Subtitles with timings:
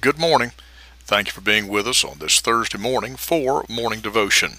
[0.00, 0.52] good morning.
[1.00, 4.54] Thank you for being with us on this Thursday morning for Morning Devotion.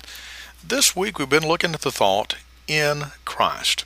[0.64, 2.36] This week we've been looking at the thought
[2.68, 3.84] in Christ.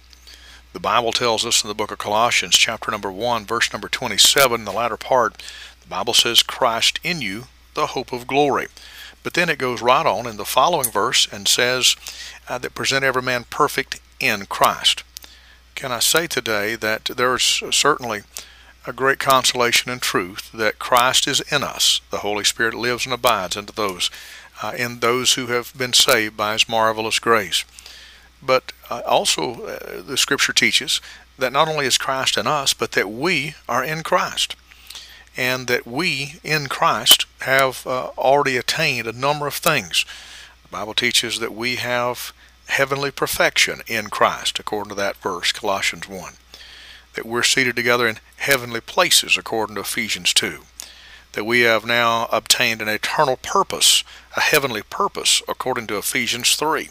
[0.73, 4.59] The Bible tells us in the book of Colossians, chapter number 1, verse number 27,
[4.59, 5.41] in the latter part,
[5.79, 8.67] the Bible says, Christ in you, the hope of glory.
[9.23, 11.95] But then it goes right on in the following verse and says
[12.49, 15.05] uh, that present every man perfect in Christ.
[15.73, 18.23] Can I say today that there is certainly
[18.87, 22.01] a great consolation and truth that Christ is in us.
[22.11, 24.11] The Holy Spirit lives and abides into those,
[24.61, 27.65] uh, in those who have been saved by His marvelous grace.
[28.41, 31.01] But uh, also, uh, the Scripture teaches
[31.37, 34.55] that not only is Christ in us, but that we are in Christ,
[35.35, 40.05] and that we in Christ have uh, already attained a number of things.
[40.63, 42.33] The Bible teaches that we have
[42.67, 46.33] heavenly perfection in Christ, according to that verse, Colossians 1
[47.15, 50.59] that we're seated together in heavenly places, according to Ephesians 2.
[51.31, 54.03] That we have now obtained an eternal purpose,
[54.37, 56.89] a heavenly purpose, according to Ephesians 3.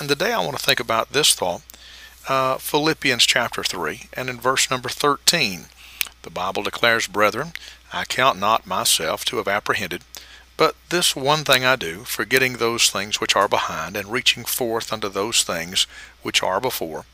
[0.00, 1.60] And today I want to think about this thought,
[2.26, 5.66] uh, Philippians chapter 3, and in verse number 13.
[6.22, 7.52] The Bible declares, Brethren,
[7.92, 10.04] I count not myself to have apprehended,
[10.56, 14.90] but this one thing I do, forgetting those things which are behind, and reaching forth
[14.90, 15.86] unto those things
[16.22, 17.04] which are before,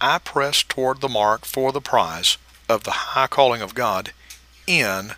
[0.00, 2.38] I press toward the mark for the prize
[2.70, 4.12] of the high calling of God
[4.66, 5.12] in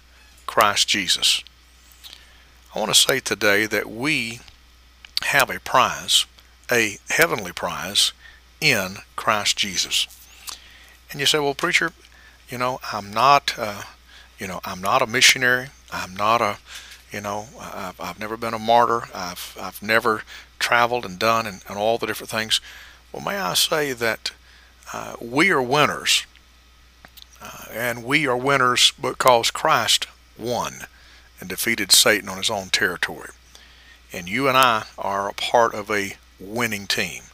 [0.46, 1.44] Christ Jesus.
[2.74, 4.40] I want to say today that we
[5.24, 6.24] have a prize,
[6.70, 8.12] a heavenly prize
[8.60, 10.06] in Christ Jesus.
[11.10, 11.92] And you say, well, preacher,
[12.48, 13.82] you know, I'm not, uh,
[14.38, 15.68] you know, I'm not a missionary.
[15.92, 16.56] I'm not a,
[17.12, 19.02] you know, I've, I've never been a martyr.
[19.14, 20.22] I've, I've never
[20.58, 22.60] traveled and done and, and all the different things.
[23.12, 24.30] Well, may I say that
[24.94, 26.24] uh, we are winners.
[27.42, 30.06] Uh, and we are winners because Christ
[30.38, 30.86] won
[31.40, 33.30] and defeated Satan on his own territory.
[34.12, 37.24] And you and I are a part of a winning team.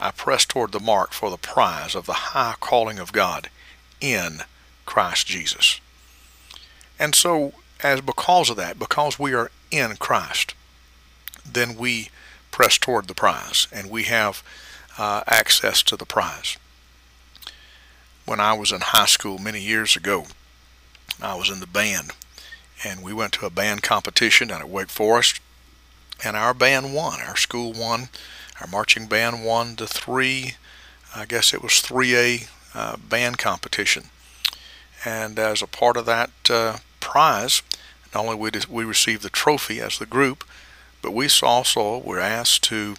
[0.00, 3.50] I press toward the mark for the prize of the high calling of God
[4.00, 4.40] in
[4.86, 5.80] Christ Jesus.
[6.98, 7.52] And so,
[7.82, 10.54] as because of that, because we are in Christ,
[11.50, 12.10] then we
[12.50, 14.42] press toward the prize and we have
[14.98, 16.56] uh, access to the prize
[18.32, 20.24] when I was in high school many years ago.
[21.20, 22.12] I was in the band,
[22.82, 25.38] and we went to a band competition down at Wake Forest,
[26.24, 27.20] and our band won.
[27.20, 28.08] Our school won.
[28.58, 30.54] Our marching band won the three,
[31.14, 34.04] I guess it was 3A uh, band competition.
[35.04, 37.60] And as a part of that uh, prize,
[38.14, 40.42] not only did we receive the trophy as the group,
[41.02, 42.94] but we also were asked to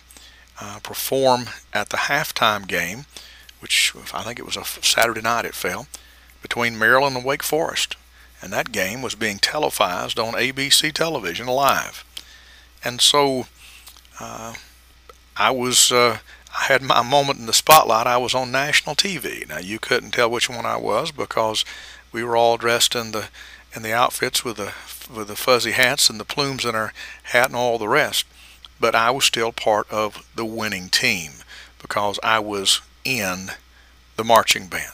[0.62, 3.08] uh, perform at the halftime game
[3.64, 5.88] which I think it was a Saturday night it fell,
[6.42, 7.96] between Maryland and Wake Forest.
[8.42, 12.04] And that game was being televised on ABC television live.
[12.84, 13.48] And so
[14.20, 14.56] uh,
[15.38, 16.18] I was, uh,
[16.60, 18.06] I had my moment in the spotlight.
[18.06, 19.48] I was on national TV.
[19.48, 21.64] Now you couldn't tell which one I was because
[22.12, 23.30] we were all dressed in the
[23.76, 24.74] in the outfits with the
[25.12, 26.94] with the fuzzy hats and the plumes in our
[27.24, 28.26] hat and all the rest.
[28.78, 31.32] But I was still part of the winning team
[31.82, 33.52] because I was in
[34.16, 34.94] the marching band.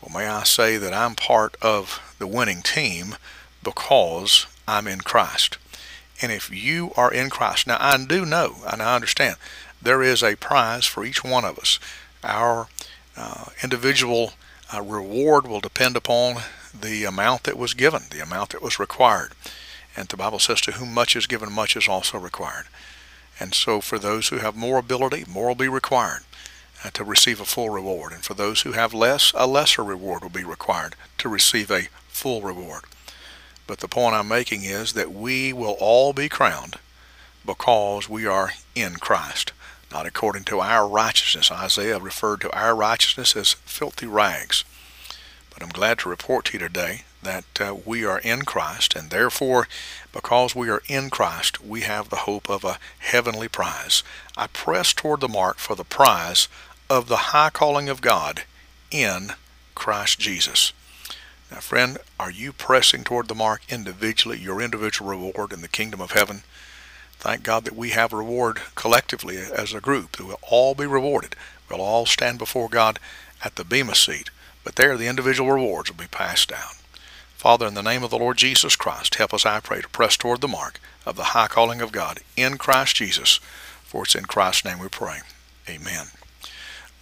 [0.00, 3.16] Well, may I say that I'm part of the winning team
[3.62, 5.58] because I'm in Christ.
[6.22, 9.36] And if you are in Christ, now I do know and I understand
[9.80, 11.78] there is a prize for each one of us.
[12.22, 12.68] Our
[13.16, 14.32] uh, individual
[14.74, 16.42] uh, reward will depend upon
[16.78, 19.32] the amount that was given, the amount that was required.
[19.96, 22.66] And the Bible says, To whom much is given, much is also required.
[23.38, 26.22] And so, for those who have more ability, more will be required
[26.92, 28.12] to receive a full reward.
[28.12, 31.88] And for those who have less, a lesser reward will be required to receive a
[32.08, 32.84] full reward.
[33.66, 36.76] But the point I'm making is that we will all be crowned
[37.44, 39.52] because we are in Christ,
[39.90, 41.50] not according to our righteousness.
[41.50, 44.64] Isaiah referred to our righteousness as filthy rags.
[45.50, 49.10] But I'm glad to report to you today that uh, we are in Christ, and
[49.10, 49.66] therefore,
[50.12, 54.02] because we are in Christ, we have the hope of a heavenly prize.
[54.36, 56.46] I press toward the mark for the prize
[56.88, 58.44] of the high calling of God
[58.90, 59.30] in
[59.74, 60.72] Christ Jesus.
[61.50, 66.00] Now, friend, are you pressing toward the mark individually, your individual reward in the kingdom
[66.00, 66.42] of heaven?
[67.18, 70.18] Thank God that we have reward collectively as a group.
[70.18, 71.34] We'll all be rewarded.
[71.68, 72.98] We'll all stand before God
[73.44, 74.30] at the Bema seat.
[74.64, 76.74] But there, the individual rewards will be passed down.
[77.34, 80.16] Father, in the name of the Lord Jesus Christ, help us, I pray, to press
[80.16, 83.38] toward the mark of the high calling of God in Christ Jesus.
[83.84, 85.20] For it's in Christ's name we pray.
[85.68, 86.06] Amen.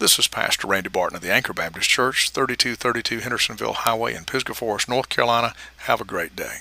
[0.01, 4.53] This is Pastor Randy Barton of the Anchor Baptist Church, 3232 Hendersonville Highway in Pisgah
[4.53, 5.55] Forest, North Carolina.
[5.87, 6.57] Have a great day.